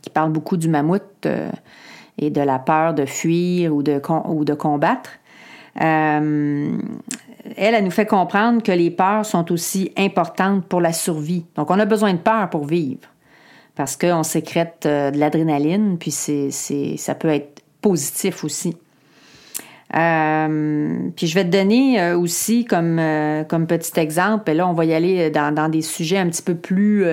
qui 0.01 0.10
parle 0.10 0.31
beaucoup 0.31 0.58
du 0.58 0.69
mammouth 0.69 1.27
et 2.17 2.29
de 2.29 2.41
la 2.41 2.58
peur 2.58 2.93
de 2.93 3.05
fuir 3.05 3.75
ou 3.75 3.84
de, 3.84 4.01
ou 4.25 4.46
de 4.46 4.53
combattre. 4.53 5.12
Elle, 7.58 7.75
elle 7.75 7.84
nous 7.84 7.91
fait 7.91 8.05
comprendre 8.05 8.62
que 8.62 8.72
les 8.72 8.91
peurs 8.91 9.25
sont 9.25 9.51
aussi 9.51 9.91
importantes 9.98 10.65
pour 10.65 10.81
la 10.81 10.93
survie. 10.93 11.46
Donc, 11.55 11.72
on 11.72 11.79
a 11.79 11.86
besoin 11.86 12.13
de 12.13 12.19
peur 12.19 12.50
pour 12.50 12.65
vivre 12.65 13.08
parce 13.75 13.96
qu'on 13.96 14.24
sécrète 14.24 14.79
de 14.84 15.17
l'adrénaline, 15.17 15.98
puis 15.98 16.12
ça 16.12 17.15
peut 17.15 17.29
être 17.29 17.63
positif 17.81 18.43
aussi. 18.43 18.75
Euh, 19.96 21.10
puis 21.15 21.25
je 21.25 21.34
vais 21.34 21.43
te 21.43 21.50
donner 21.50 22.00
euh, 22.00 22.17
aussi 22.17 22.65
comme, 22.65 23.00
euh, 23.00 23.43
comme 23.43 23.65
petit 23.65 24.00
exemple, 24.00 24.51
et 24.51 24.53
là 24.53 24.67
on 24.67 24.74
va 24.74 24.86
y 24.86 24.93
aller 24.93 25.31
dans, 25.31 25.72
des 25.72 25.81
sujets 25.81 26.19
un 26.19 26.27
petit 26.27 26.43
peu 26.43 26.53
plus 26.53 27.05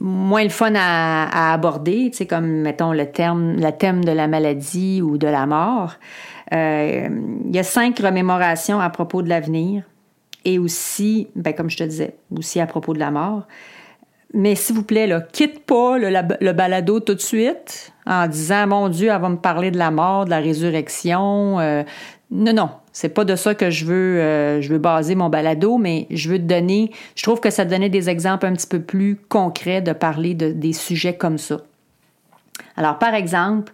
moins 0.00 0.44
le 0.44 0.50
fun 0.50 0.74
à, 0.76 1.52
aborder, 1.54 2.10
tu 2.14 2.26
comme 2.26 2.46
mettons 2.46 2.92
le 2.92 3.06
terme, 3.06 3.56
le 3.56 3.70
thème 3.72 4.04
de 4.04 4.12
la 4.12 4.28
maladie 4.28 5.00
ou 5.02 5.16
de 5.18 5.26
la 5.26 5.46
mort. 5.46 5.94
Il 6.52 7.50
y 7.52 7.58
a 7.58 7.62
cinq 7.62 7.98
remémorations 7.98 8.80
à 8.80 8.90
propos 8.90 9.22
de 9.22 9.28
l'avenir 9.28 9.84
et 10.44 10.58
aussi, 10.58 11.28
ben, 11.34 11.52
comme 11.52 11.68
je 11.68 11.76
te 11.76 11.84
disais, 11.84 12.14
aussi 12.36 12.60
à 12.60 12.66
propos 12.66 12.94
de 12.94 12.98
la 12.98 13.10
mort. 13.10 13.46
Mais 14.34 14.54
s'il 14.54 14.76
vous 14.76 14.82
plaît, 14.82 15.06
là, 15.06 15.20
quitte 15.20 15.64
pas 15.64 15.98
le, 15.98 16.52
balado 16.52 17.00
tout 17.00 17.14
de 17.14 17.20
suite 17.20 17.92
en 18.06 18.26
disant 18.26 18.66
Mon 18.66 18.88
Dieu, 18.88 19.08
elle 19.08 19.20
va 19.20 19.28
me 19.28 19.36
parler 19.36 19.70
de 19.70 19.78
la 19.78 19.90
mort, 19.90 20.26
de 20.26 20.30
la 20.30 20.38
résurrection. 20.38 21.58
Euh, 21.60 21.82
non, 22.30 22.52
non, 22.52 22.70
c'est 22.92 23.08
pas 23.08 23.24
de 23.24 23.36
ça 23.36 23.54
que 23.54 23.70
je 23.70 23.86
veux, 23.86 24.20
euh, 24.20 24.60
je 24.60 24.68
veux 24.68 24.78
baser 24.78 25.14
mon 25.14 25.30
balado, 25.30 25.78
mais 25.78 26.06
je 26.10 26.28
veux 26.28 26.38
te 26.38 26.44
donner, 26.44 26.90
je 27.14 27.22
trouve 27.22 27.40
que 27.40 27.48
ça 27.48 27.64
donnait 27.64 27.88
des 27.88 28.10
exemples 28.10 28.44
un 28.44 28.52
petit 28.52 28.66
peu 28.66 28.80
plus 28.80 29.16
concrets 29.16 29.80
de 29.80 29.92
parler 29.92 30.34
de, 30.34 30.52
des 30.52 30.74
sujets 30.74 31.16
comme 31.16 31.38
ça. 31.38 31.58
Alors, 32.76 32.98
par 32.98 33.14
exemple, 33.14 33.72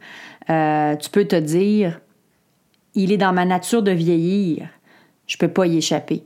euh, 0.50 0.94
tu 0.96 1.10
peux 1.10 1.24
te 1.24 1.36
dire 1.36 2.00
Il 2.94 3.12
est 3.12 3.16
dans 3.16 3.32
ma 3.32 3.44
nature 3.44 3.82
de 3.82 3.90
vieillir, 3.90 4.68
je 5.26 5.36
peux 5.36 5.48
pas 5.48 5.66
y 5.66 5.78
échapper. 5.78 6.24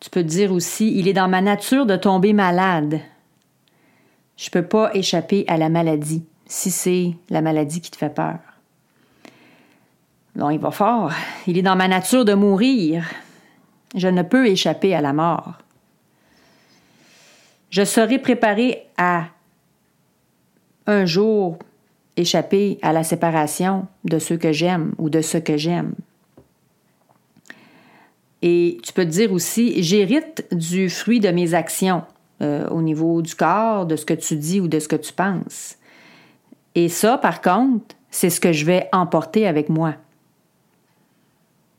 Tu 0.00 0.10
peux 0.10 0.22
te 0.22 0.28
dire 0.28 0.52
aussi, 0.52 0.96
il 0.96 1.08
est 1.08 1.12
dans 1.12 1.28
ma 1.28 1.40
nature 1.40 1.84
de 1.84 1.96
tomber 1.96 2.32
malade. 2.32 3.00
Je 4.36 4.46
ne 4.46 4.50
peux 4.52 4.66
pas 4.66 4.94
échapper 4.94 5.44
à 5.48 5.56
la 5.56 5.68
maladie, 5.68 6.24
si 6.46 6.70
c'est 6.70 7.14
la 7.30 7.42
maladie 7.42 7.80
qui 7.80 7.90
te 7.90 7.96
fait 7.96 8.14
peur. 8.14 8.38
Non, 10.36 10.50
il 10.50 10.60
va 10.60 10.70
fort. 10.70 11.10
Il 11.48 11.58
est 11.58 11.62
dans 11.62 11.74
ma 11.74 11.88
nature 11.88 12.24
de 12.24 12.34
mourir. 12.34 13.04
Je 13.96 14.06
ne 14.06 14.22
peux 14.22 14.46
échapper 14.46 14.94
à 14.94 15.00
la 15.00 15.12
mort. 15.12 15.54
Je 17.70 17.84
serai 17.84 18.18
préparé 18.18 18.86
à 18.96 19.24
un 20.86 21.04
jour 21.04 21.58
échapper 22.18 22.78
à 22.82 22.92
la 22.92 23.04
séparation 23.04 23.86
de 24.04 24.18
ceux 24.18 24.36
que 24.36 24.52
j'aime 24.52 24.92
ou 24.98 25.08
de 25.08 25.20
ce 25.20 25.38
que 25.38 25.56
j'aime. 25.56 25.94
Et 28.42 28.78
tu 28.82 28.92
peux 28.92 29.04
te 29.04 29.10
dire 29.10 29.32
aussi, 29.32 29.82
j'hérite 29.82 30.46
du 30.52 30.90
fruit 30.90 31.20
de 31.20 31.30
mes 31.30 31.54
actions 31.54 32.02
euh, 32.40 32.68
au 32.68 32.82
niveau 32.82 33.20
du 33.22 33.34
corps, 33.34 33.86
de 33.86 33.96
ce 33.96 34.04
que 34.04 34.14
tu 34.14 34.36
dis 34.36 34.60
ou 34.60 34.68
de 34.68 34.78
ce 34.78 34.86
que 34.86 34.96
tu 34.96 35.12
penses. 35.12 35.76
Et 36.74 36.88
ça, 36.88 37.18
par 37.18 37.40
contre, 37.40 37.96
c'est 38.10 38.30
ce 38.30 38.40
que 38.40 38.52
je 38.52 38.64
vais 38.64 38.88
emporter 38.92 39.46
avec 39.46 39.68
moi 39.68 39.94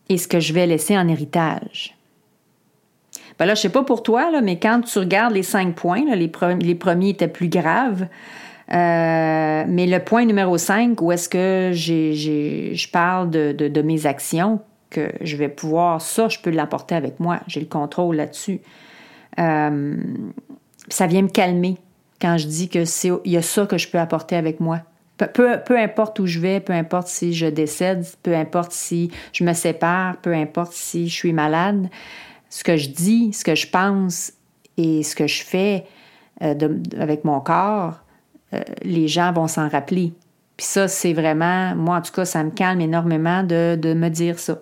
et 0.09 0.17
ce 0.17 0.27
que 0.27 0.39
je 0.39 0.53
vais 0.53 0.67
laisser 0.67 0.97
en 0.97 1.07
héritage. 1.07 1.95
Ben 3.37 3.45
là, 3.45 3.55
je 3.55 3.61
sais 3.61 3.69
pas 3.69 3.83
pour 3.83 4.03
toi, 4.03 4.31
là, 4.31 4.41
mais 4.41 4.59
quand 4.59 4.81
tu 4.81 4.99
regardes 4.99 5.33
les 5.33 5.43
cinq 5.43 5.75
points, 5.75 6.03
les, 6.13 6.27
premiers 6.27 7.09
étaient 7.09 7.29
plus 7.29 7.47
graves. 7.47 8.07
Euh, 8.71 9.63
mais 9.67 9.87
le 9.87 9.99
point 9.99 10.25
numéro 10.25 10.57
5, 10.57 11.01
où 11.01 11.11
est-ce 11.11 11.27
que 11.27 11.71
je 11.73 12.91
parle 12.91 13.29
de, 13.29 13.81
mes 13.81 14.05
actions, 14.05 14.61
que 14.89 15.11
je 15.21 15.37
vais 15.37 15.49
pouvoir, 15.49 16.01
ça, 16.01 16.27
je 16.29 16.39
peux 16.39 16.49
l'apporter 16.49 16.95
avec 16.95 17.19
moi. 17.19 17.39
J'ai 17.47 17.59
le 17.59 17.65
contrôle 17.67 18.15
là-dessus. 18.15 18.61
Euh, 19.39 19.97
ça 20.87 21.07
vient 21.07 21.21
me 21.21 21.29
calmer 21.29 21.77
quand 22.19 22.37
je 22.37 22.47
dis 22.47 22.69
que 22.69 22.85
c'est 22.85 23.11
il 23.23 23.31
y 23.31 23.37
a 23.37 23.41
ça 23.41 23.65
que 23.65 23.77
je 23.77 23.87
peux 23.87 23.99
apporter 23.99 24.35
avec 24.35 24.59
moi. 24.59 24.81
Peu, 25.17 25.59
peu, 25.65 25.77
importe 25.77 26.19
où 26.19 26.25
je 26.25 26.39
vais, 26.39 26.61
peu 26.61 26.71
importe 26.71 27.07
si 27.07 27.33
je 27.33 27.45
décède, 27.45 28.05
peu 28.23 28.33
importe 28.33 28.71
si 28.71 29.11
je 29.33 29.43
me 29.43 29.51
sépare, 29.51 30.15
peu 30.17 30.33
importe 30.33 30.71
si 30.71 31.09
je 31.09 31.13
suis 31.13 31.33
malade, 31.33 31.89
ce 32.49 32.63
que 32.63 32.77
je 32.77 32.89
dis, 32.89 33.33
ce 33.33 33.43
que 33.43 33.53
je 33.53 33.67
pense 33.67 34.31
et 34.77 35.03
ce 35.03 35.15
que 35.15 35.27
je 35.27 35.43
fais 35.43 35.85
euh, 36.41 36.55
avec 36.97 37.25
mon 37.25 37.41
corps, 37.41 37.99
euh, 38.53 38.59
les 38.83 39.07
gens 39.07 39.31
vont 39.31 39.47
s'en 39.47 39.69
rappeler. 39.69 40.13
Puis 40.57 40.65
ça, 40.65 40.87
c'est 40.87 41.13
vraiment, 41.13 41.75
moi 41.75 41.97
en 41.97 42.01
tout 42.01 42.11
cas, 42.11 42.25
ça 42.25 42.43
me 42.43 42.51
calme 42.51 42.81
énormément 42.81 43.43
de, 43.43 43.75
de 43.75 43.93
me 43.93 44.09
dire 44.09 44.39
ça. 44.39 44.59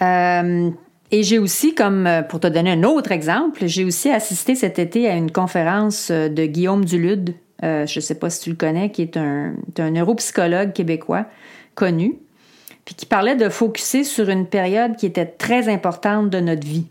Euh, 0.00 0.70
et 1.10 1.22
j'ai 1.22 1.38
aussi, 1.38 1.74
comme 1.74 2.06
euh, 2.06 2.22
pour 2.22 2.40
te 2.40 2.46
donner 2.46 2.72
un 2.72 2.82
autre 2.84 3.12
exemple, 3.12 3.66
j'ai 3.66 3.84
aussi 3.84 4.10
assisté 4.10 4.54
cet 4.54 4.78
été 4.78 5.08
à 5.08 5.14
une 5.14 5.30
conférence 5.30 6.10
de 6.10 6.46
Guillaume 6.46 6.84
Dulude, 6.84 7.34
je 7.62 7.82
ne 7.82 8.00
sais 8.00 8.16
pas 8.16 8.28
si 8.28 8.40
tu 8.40 8.50
le 8.50 8.56
connais, 8.56 8.90
qui 8.90 9.02
est 9.02 9.16
un, 9.16 9.54
un 9.78 9.90
neuropsychologue 9.90 10.72
québécois 10.72 11.26
connu, 11.76 12.18
puis 12.84 12.96
qui 12.96 13.06
parlait 13.06 13.36
de 13.36 13.48
focuser 13.48 14.02
sur 14.02 14.28
une 14.28 14.46
période 14.46 14.96
qui 14.96 15.06
était 15.06 15.26
très 15.26 15.68
importante 15.68 16.28
de 16.30 16.40
notre 16.40 16.66
vie. 16.66 16.86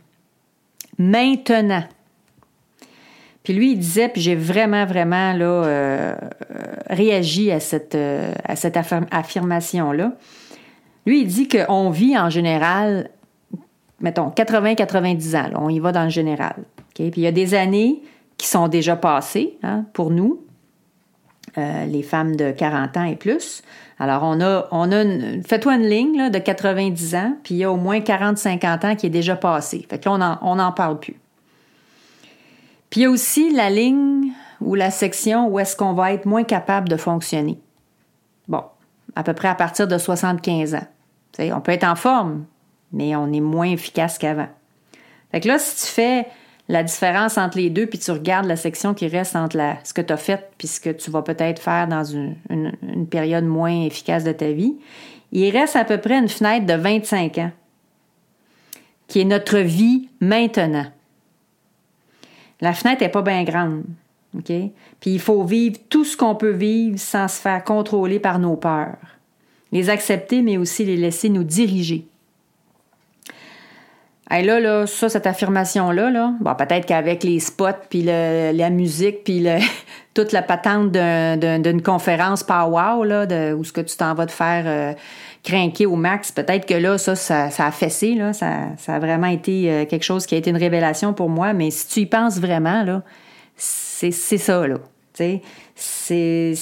Maintenant. 0.97 1.83
Puis 3.43 3.53
lui, 3.53 3.71
il 3.71 3.79
disait, 3.79 4.09
puis 4.09 4.21
j'ai 4.21 4.35
vraiment, 4.35 4.85
vraiment 4.85 5.33
là, 5.33 6.15
réagi 6.89 7.51
à 7.51 7.59
cette, 7.59 7.95
à 7.95 8.55
cette 8.55 8.77
affirmation-là. 8.77 10.13
Lui, 11.05 11.21
il 11.21 11.27
dit 11.27 11.47
qu'on 11.47 11.89
vit 11.89 12.17
en 12.17 12.29
général, 12.29 13.09
mettons, 13.99 14.29
80-90 14.29 15.37
ans. 15.37 15.49
on 15.55 15.69
y 15.69 15.79
va 15.79 15.91
dans 15.91 16.03
le 16.03 16.09
général. 16.09 16.55
Puis 16.93 17.11
il 17.15 17.23
y 17.23 17.27
a 17.27 17.31
des 17.31 17.53
années 17.53 18.01
qui 18.37 18.47
sont 18.47 18.67
déjà 18.67 18.95
passées 18.95 19.57
hein, 19.63 19.85
pour 19.93 20.11
nous, 20.11 20.43
euh, 21.57 21.85
les 21.85 22.03
femmes 22.03 22.35
de 22.35 22.51
40 22.51 22.97
ans 22.97 23.03
et 23.03 23.15
plus. 23.15 23.61
Alors, 23.99 24.23
on 24.23 24.41
a, 24.41 24.67
on 24.71 24.91
a 24.91 25.03
fais-toi 25.45 25.75
une 25.75 25.87
ligne 25.87 26.29
de 26.31 26.39
90 26.39 27.15
ans, 27.15 27.37
puis 27.43 27.55
il 27.55 27.57
y 27.59 27.63
a 27.63 27.71
au 27.71 27.77
moins 27.77 27.99
40-50 27.99 28.85
ans 28.85 28.95
qui 28.95 29.05
est 29.05 29.11
déjà 29.11 29.35
passé. 29.35 29.85
Fait 29.89 29.99
que 29.99 30.09
là, 30.09 30.39
on 30.41 30.55
n'en 30.55 30.71
parle 30.71 30.99
plus. 30.99 31.20
Puis 32.91 32.99
il 32.99 33.03
y 33.03 33.05
a 33.07 33.09
aussi 33.09 33.51
la 33.51 33.69
ligne 33.69 34.33
ou 34.59 34.75
la 34.75 34.91
section 34.91 35.47
où 35.47 35.57
est-ce 35.59 35.75
qu'on 35.75 35.93
va 35.93 36.13
être 36.13 36.25
moins 36.25 36.43
capable 36.43 36.89
de 36.89 36.97
fonctionner. 36.97 37.57
Bon, 38.47 38.63
à 39.15 39.23
peu 39.23 39.33
près 39.33 39.47
à 39.47 39.55
partir 39.55 39.87
de 39.87 39.97
75 39.97 40.75
ans. 40.75 40.87
on 41.39 41.61
peut 41.61 41.71
être 41.71 41.85
en 41.85 41.95
forme, 41.95 42.45
mais 42.91 43.15
on 43.15 43.31
est 43.31 43.39
moins 43.39 43.71
efficace 43.71 44.17
qu'avant. 44.17 44.49
Fait 45.31 45.39
que 45.39 45.47
là, 45.47 45.57
si 45.57 45.87
tu 45.87 45.91
fais 45.91 46.27
la 46.67 46.83
différence 46.83 47.37
entre 47.37 47.57
les 47.57 47.69
deux, 47.69 47.87
puis 47.87 47.97
tu 47.97 48.11
regardes 48.11 48.45
la 48.45 48.57
section 48.57 48.93
qui 48.93 49.07
reste 49.07 49.37
entre 49.37 49.57
ce 49.85 49.93
que 49.93 50.01
tu 50.01 50.11
as 50.11 50.17
fait 50.17 50.51
puis 50.57 50.67
ce 50.67 50.81
que 50.81 50.89
tu 50.89 51.09
vas 51.11 51.21
peut-être 51.21 51.61
faire 51.61 51.87
dans 51.87 52.03
une, 52.03 52.35
une, 52.49 53.07
période 53.07 53.45
moins 53.45 53.83
efficace 53.83 54.25
de 54.25 54.33
ta 54.33 54.51
vie, 54.51 54.75
il 55.31 55.49
reste 55.57 55.77
à 55.77 55.85
peu 55.85 55.97
près 55.97 56.19
une 56.19 56.27
fenêtre 56.27 56.65
de 56.65 56.73
25 56.73 57.37
ans, 57.37 57.51
qui 59.07 59.21
est 59.21 59.25
notre 59.25 59.59
vie 59.59 60.09
maintenant. 60.19 60.85
La 62.61 62.73
fenêtre 62.73 63.01
n'est 63.01 63.09
pas 63.09 63.21
bien 63.21 63.43
grande. 63.43 63.83
OK? 64.37 64.51
Puis 64.99 65.11
il 65.11 65.19
faut 65.19 65.43
vivre 65.43 65.77
tout 65.89 66.05
ce 66.05 66.15
qu'on 66.15 66.35
peut 66.35 66.51
vivre 66.51 66.97
sans 66.97 67.27
se 67.27 67.41
faire 67.41 67.63
contrôler 67.63 68.19
par 68.19 68.39
nos 68.39 68.55
peurs. 68.55 68.97
Les 69.71 69.89
accepter, 69.89 70.41
mais 70.41 70.57
aussi 70.57 70.85
les 70.85 70.97
laisser 70.97 71.29
nous 71.29 71.43
diriger. 71.43 72.05
là, 74.29 74.59
là, 74.59 74.87
ça, 74.87 75.09
cette 75.09 75.27
affirmation-là, 75.27 76.09
là, 76.09 76.33
bon, 76.39 76.55
peut-être 76.55 76.85
qu'avec 76.85 77.23
les 77.23 77.39
spots, 77.39 77.87
puis 77.89 78.03
la 78.03 78.69
musique, 78.69 79.23
puis 79.23 79.45
toute 80.13 80.31
la 80.31 80.41
patente 80.41 80.91
d'une 80.91 81.81
conférence 81.81 82.45
wow 82.49 83.03
là, 83.03 83.25
où 83.55 83.63
ce 83.63 83.71
que 83.71 83.81
tu 83.81 83.95
t'en 83.95 84.13
vas 84.13 84.25
te 84.25 84.31
faire 84.31 84.63
euh, 84.65 84.93
craquer 85.43 85.85
au 85.85 85.95
max, 85.95 86.31
peut-être 86.31 86.65
que 86.65 86.73
là, 86.73 86.97
ça, 86.97 87.15
ça, 87.15 87.47
a 87.57 87.71
fessé, 87.71 88.15
là, 88.15 88.33
ça, 88.33 88.69
ça, 88.77 88.95
a 88.95 88.99
vraiment 88.99 89.27
été 89.27 89.71
euh, 89.71 89.85
quelque 89.85 90.03
chose 90.03 90.25
qui 90.25 90.35
a 90.35 90.37
été 90.37 90.49
une 90.49 90.57
révélation 90.57 91.13
pour 91.13 91.29
moi, 91.29 91.53
mais 91.53 91.71
si 91.71 91.87
tu 91.87 91.99
y 92.01 92.05
penses 92.05 92.39
vraiment, 92.39 92.83
là, 92.83 93.03
c'est 93.55 94.11
ça, 94.11 94.67
là, 94.67 94.77
tu 95.13 95.23
sais, 95.23 95.41
c'est... 95.75 96.53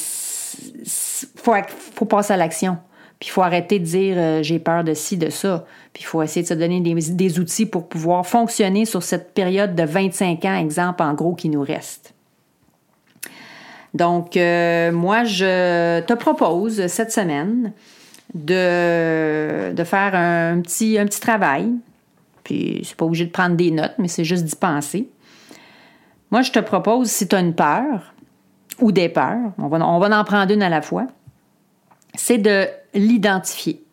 Faut, 1.36 1.54
faut 1.96 2.06
passer 2.06 2.34
à 2.34 2.38
l'action. 2.38 2.78
Puis 3.20 3.30
il 3.30 3.32
faut 3.32 3.42
arrêter 3.42 3.80
de 3.80 3.84
dire 3.84 4.16
euh, 4.18 4.44
j'ai 4.44 4.60
peur 4.60 4.84
de 4.84 4.94
ci, 4.94 5.18
de 5.18 5.30
ça. 5.30 5.66
Puis 5.94 6.04
il 6.04 6.06
faut 6.06 6.22
essayer 6.22 6.42
de 6.42 6.48
se 6.48 6.54
donner 6.54 6.80
des, 6.80 7.40
outils 7.40 7.66
pour 7.66 7.88
pouvoir 7.90 8.26
fonctionner 8.26 8.86
sur 8.86 9.04
cette 9.04 9.34
période 9.34 9.76
de 9.76 9.84
25 9.84 10.46
ans, 10.46 10.58
exemple, 10.58 11.04
en 11.04 11.14
gros, 11.14 11.36
qui 11.36 11.50
nous 11.50 11.62
reste. 11.62 12.14
Donc, 13.94 14.38
euh, 14.38 14.92
moi, 14.92 15.24
je 15.24 16.02
te 16.02 16.14
propose 16.14 16.88
cette 16.88 17.12
semaine 17.12 17.74
de, 18.34 19.74
de 19.74 19.84
faire 19.84 20.16
un 20.16 20.62
petit, 20.62 20.98
un 21.00 21.06
petit 21.06 21.20
travail. 21.20 21.72
Puis, 22.44 22.82
c'est 22.84 22.96
pas 22.96 23.06
obligé 23.06 23.26
de 23.26 23.32
prendre 23.32 23.56
des 23.56 23.72
notes, 23.72 23.96
mais 23.98 24.08
c'est 24.08 24.24
juste 24.24 24.46
d'y 24.46 24.56
penser. 24.56 25.10
Moi, 26.32 26.42
je 26.42 26.52
te 26.52 26.60
propose, 26.60 27.10
si 27.10 27.28
tu 27.28 27.36
as 27.36 27.40
une 27.40 27.56
peur 27.56 28.14
ou 28.80 28.92
des 28.92 29.10
peurs, 29.10 29.52
on 29.58 29.68
va, 29.68 29.78
on 29.86 30.00
va 30.00 30.20
en 30.20 30.24
prendre 30.24 30.54
une 30.54 30.62
à 30.62 30.70
la 30.70 30.82
fois, 30.82 31.08
c'est 32.14 32.38
de 32.38 32.68
l'identifier. 32.94 33.84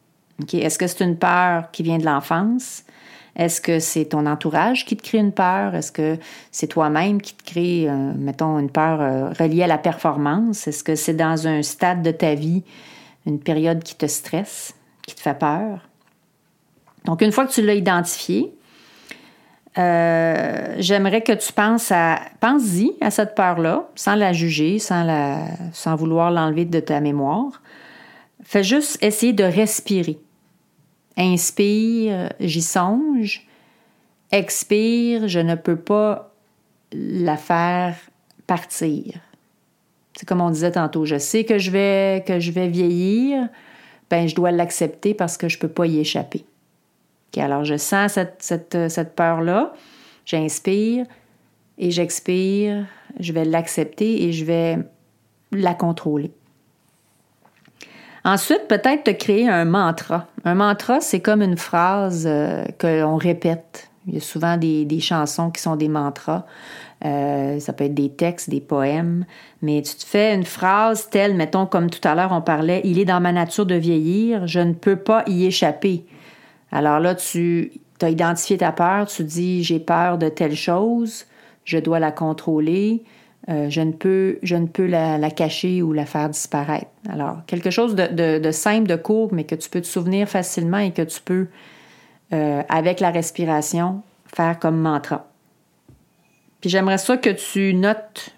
Est-ce 0.53 0.79
que 0.79 0.87
c'est 0.87 1.03
une 1.03 1.17
peur 1.17 1.71
qui 1.71 1.83
vient 1.83 1.99
de 1.99 2.05
l'enfance? 2.05 2.85
Est-ce 3.37 3.61
que 3.61 3.81
c'est 3.81 4.07
ton 4.07 4.25
entourage 4.25 4.87
qui 4.87 4.97
te 4.97 5.03
crée 5.03 5.19
une 5.19 5.33
peur? 5.33 5.75
Est-ce 5.75 5.93
que 5.93 6.19
c'est 6.51 6.69
toi-même 6.69 7.21
qui 7.21 7.35
te 7.35 7.45
crée, 7.45 7.87
euh, 7.89 8.13
mettons, 8.17 8.59
une 8.59 8.71
peur 8.71 9.01
euh, 9.01 9.29
reliée 9.39 9.63
à 9.63 9.67
la 9.67 9.79
performance? 9.79 10.67
Est-ce 10.67 10.83
que 10.83 10.95
c'est 10.95 11.15
dans 11.15 11.47
un 11.47 11.63
stade 11.63 12.03
de 12.03 12.11
ta 12.11 12.35
vie, 12.35 12.65
une 13.27 13.39
période 13.39 13.83
qui 13.83 13.95
te 13.95 14.07
stresse, 14.07 14.75
qui 15.07 15.15
te 15.15 15.21
fait 15.21 15.39
peur? 15.39 15.87
Donc, 17.05 17.21
une 17.21 17.31
fois 17.31 17.47
que 17.47 17.53
tu 17.53 17.61
l'as 17.61 17.75
identifié, 17.75 18.55
euh, 19.77 20.75
j'aimerais 20.79 21.21
que 21.21 21.33
tu 21.33 21.53
penses 21.53 21.93
à, 21.93 22.19
pense-y 22.41 22.95
à 23.03 23.11
cette 23.11 23.35
peur-là, 23.35 23.89
sans 23.95 24.15
la 24.15 24.33
juger, 24.33 24.79
sans, 24.79 25.05
la, 25.05 25.41
sans 25.73 25.95
vouloir 25.95 26.31
l'enlever 26.31 26.65
de 26.65 26.81
ta 26.81 27.01
mémoire. 27.01 27.61
Fais 28.43 28.65
juste 28.65 28.97
essayer 29.03 29.35
de 29.35 29.45
respirer. 29.45 30.19
Inspire, 31.17 32.33
j'y 32.41 32.63
songe. 32.63 33.47
Expire, 34.33 35.29
je 35.29 35.41
ne 35.41 35.55
peux 35.55 35.77
pas 35.77 36.35
la 36.93 37.37
faire 37.37 37.97
partir. 38.47 39.15
C'est 40.15 40.27
comme 40.27 40.41
on 40.41 40.51
disait 40.51 40.73
tantôt, 40.73 41.05
je 41.05 41.19
sais 41.19 41.45
que 41.45 41.59
je 41.59 41.71
vais, 41.71 42.25
que 42.27 42.41
je 42.41 42.51
vais 42.51 42.69
vieillir, 42.69 43.49
ben 44.09 44.27
je 44.27 44.35
dois 44.35 44.51
l'accepter 44.51 45.15
parce 45.15 45.37
que 45.37 45.49
je 45.49 45.57
ne 45.57 45.61
peux 45.61 45.69
pas 45.69 45.87
y 45.87 45.99
échapper. 45.99 46.45
alors 47.37 47.65
je 47.65 47.77
sens 47.77 48.13
cette, 48.13 48.37
cette, 48.41 48.89
cette 48.89 49.15
peur-là, 49.15 49.75
j'inspire 50.25 51.07
et 51.79 51.91
j'expire, 51.91 52.87
je 53.21 53.33
vais 53.33 53.45
l'accepter 53.45 54.25
et 54.25 54.33
je 54.33 54.45
vais 54.45 54.79
la 55.53 55.75
contrôler. 55.75 56.33
Ensuite, 58.27 58.67
peut-être 58.67 59.05
te 59.05 59.13
créer 59.13 59.49
un 59.49 59.65
mantra. 59.65 60.27
Un 60.45 60.57
mantra, 60.57 61.01
c'est 61.01 61.21
comme 61.21 61.43
une 61.43 61.57
phrase 61.57 62.25
euh, 62.27 62.65
que 62.77 63.03
l'on 63.03 63.17
répète. 63.17 63.89
Il 64.09 64.15
y 64.15 64.17
a 64.17 64.21
souvent 64.21 64.57
des, 64.57 64.99
chansons 64.99 65.53
qui 65.53 65.63
sont 65.63 65.77
des 65.77 65.87
mantras. 65.87 66.45
Euh, 67.05 67.61
ça 67.61 67.73
peut 67.73 67.85
être 67.85 67.95
des 67.95 68.09
textes, 68.09 68.51
des 68.51 68.61
poèmes, 68.61 69.27
mais 69.63 69.81
tu 69.81 69.95
te 69.95 70.05
fais 70.05 70.35
une 70.35 70.45
phrase 70.45 71.09
telle, 71.09 71.37
mettons, 71.37 71.67
comme 71.67 71.89
tout 71.89 72.01
à 72.03 72.17
l'heure 72.17 72.33
on 72.33 72.41
parlait, 72.41 72.81
il 72.83 72.99
est 72.99 73.05
dans 73.05 73.21
ma 73.21 73.31
nature 73.31 73.67
de 73.67 73.77
vieillir, 73.77 74.49
je 74.49 74.59
ne 74.59 74.73
peux 74.73 74.97
pas 74.97 75.23
y 75.29 75.47
échapper. 75.47 76.05
Alors 76.73 76.99
là, 76.99 77.15
tu 77.15 77.71
as 78.03 78.11
identifié 78.11 78.57
ta 78.57 78.73
peur, 78.73 79.07
tu 79.07 79.23
dis 79.23 79.63
j'ai 79.63 79.79
peur 79.79 80.19
de 80.19 80.29
telle 80.29 80.57
chose, 80.57 81.27
je 81.65 81.79
dois 81.79 82.01
la 82.01 82.11
contrôler, 82.11 83.05
euh, 83.49 83.71
je 83.71 83.81
ne 83.81 83.93
peux, 83.93 84.87
la, 84.87 85.31
cacher 85.31 85.81
ou 85.81 85.93
la 85.93 86.05
faire 86.05 86.29
disparaître. 86.29 86.91
Alors, 87.09 87.45
quelque 87.47 87.71
chose 87.71 87.95
de, 87.95 88.51
simple, 88.51 88.89
de 88.89 88.97
court, 88.97 89.33
mais 89.33 89.45
que 89.45 89.55
tu 89.55 89.71
peux 89.71 89.81
te 89.81 89.87
souvenir 89.87 90.29
facilement 90.29 90.79
et 90.79 90.91
que 90.91 91.03
tu 91.03 91.21
peux, 91.21 91.47
euh, 92.33 92.63
avec 92.69 92.99
la 92.99 93.11
respiration, 93.11 94.03
faire 94.35 94.59
comme 94.59 94.81
mantra. 94.81 95.29
Puis 96.61 96.71
j'aimerais 96.71 96.99
ça 96.99 97.17
que 97.17 97.31
tu 97.31 97.73
notes 97.75 98.31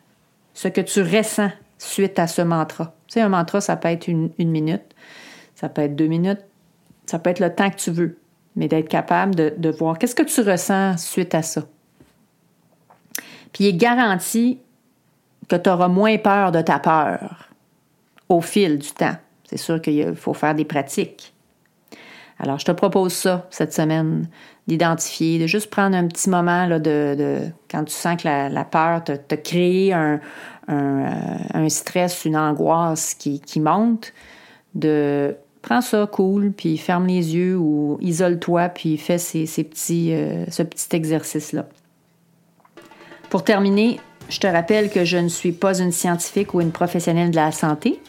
ce 0.52 0.68
que 0.68 0.82
tu 0.82 1.00
ressens 1.00 1.52
suite 1.78 2.18
à 2.18 2.26
ce 2.26 2.42
mantra. 2.42 2.92
Tu 3.06 3.14
sais, 3.14 3.20
un 3.22 3.30
mantra, 3.30 3.62
ça 3.62 3.76
peut 3.76 3.88
être 3.88 4.08
une, 4.08 4.30
minute, 4.38 4.82
ça 5.54 5.70
peut 5.70 5.82
être 5.82 5.96
deux 5.96 6.08
minutes, 6.08 6.44
ça 7.06 7.18
peut 7.18 7.30
être 7.30 7.40
le 7.40 7.54
temps 7.54 7.70
que 7.70 7.76
tu 7.76 7.90
veux, 7.90 8.18
mais 8.56 8.68
d'être 8.68 8.88
capable 8.88 9.34
de, 9.34 9.54
de 9.56 9.70
voir 9.70 9.98
qu'est-ce 9.98 10.14
que 10.14 10.22
tu 10.22 10.42
ressens 10.42 10.98
suite 10.98 11.34
à 11.34 11.40
ça. 11.40 11.62
Puis 13.54 13.64
il 13.64 13.68
est 13.68 13.72
garanti 13.72 14.58
que 15.48 15.56
tu 15.56 15.70
auras 15.70 15.88
moins 15.88 16.18
peur 16.18 16.52
de 16.52 16.60
ta 16.60 16.78
peur 16.78 17.48
au 18.28 18.40
fil 18.40 18.78
du 18.78 18.90
temps. 18.90 19.16
C'est 19.44 19.56
sûr 19.56 19.80
qu'il 19.80 20.14
faut 20.14 20.34
faire 20.34 20.54
des 20.54 20.64
pratiques. 20.64 21.34
Alors, 22.38 22.58
je 22.58 22.64
te 22.64 22.72
propose 22.72 23.12
ça 23.12 23.46
cette 23.50 23.72
semaine, 23.72 24.28
d'identifier, 24.66 25.38
de 25.38 25.46
juste 25.46 25.70
prendre 25.70 25.96
un 25.96 26.06
petit 26.06 26.30
moment 26.30 26.66
là, 26.66 26.78
de, 26.78 27.40
quand 27.70 27.84
tu 27.84 27.94
sens 27.94 28.22
que 28.22 28.28
la, 28.28 28.64
peur 28.64 29.02
te, 29.02 29.34
crée 29.34 29.92
un, 29.92 30.20
euh, 30.68 31.68
stress, 31.68 32.24
une 32.24 32.36
angoisse 32.36 33.14
qui, 33.14 33.60
monte, 33.60 34.12
de 34.74 35.34
prends 35.62 35.80
ça 35.80 36.06
cool, 36.06 36.52
puis 36.52 36.78
ferme 36.78 37.06
les 37.06 37.34
yeux 37.34 37.56
ou 37.56 37.98
isole-toi, 38.00 38.68
puis 38.68 38.96
fais 38.98 39.18
ces 39.18 39.46
petits, 39.64 40.12
euh, 40.12 40.44
ce 40.48 40.62
petit 40.62 40.94
exercice-là. 40.94 41.66
Pour 43.30 43.42
terminer, 43.42 43.98
je 44.28 44.38
te 44.38 44.46
rappelle 44.46 44.90
que 44.90 45.04
je 45.04 45.16
ne 45.16 45.28
suis 45.28 45.52
pas 45.52 45.78
une 45.80 45.92
scientifique 45.92 46.54
ou 46.54 46.60
une 46.60 46.72
professionnelle 46.72 47.30
de 47.30 47.36
la 47.36 47.52
santé. 47.52 48.00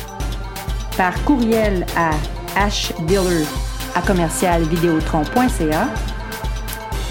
par 0.98 1.24
courriel 1.24 1.86
à 1.96 2.10
hdealer 2.58 3.46
à 3.96 4.02
commercialvideotron.ca 4.02 5.88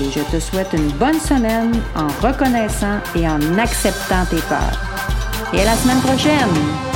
et 0.00 0.11
je 0.11 0.20
te 0.33 0.40
souhaite 0.40 0.72
une 0.72 0.90
bonne 0.92 1.20
semaine 1.20 1.72
en 1.94 2.09
reconnaissant 2.26 2.98
et 3.14 3.29
en 3.29 3.59
acceptant 3.59 4.24
tes 4.26 4.40
peurs. 4.48 4.89
Et 5.52 5.64
la 5.64 5.74
semaine 5.74 6.00
prochaine! 6.00 6.89